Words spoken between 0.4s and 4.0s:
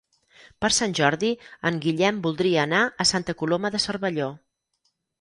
Per Sant Jordi en Guillem voldria anar a Santa Coloma de